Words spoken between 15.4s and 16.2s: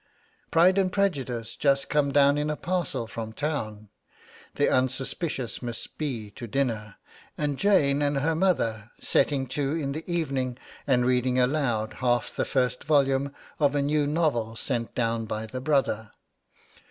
the brother.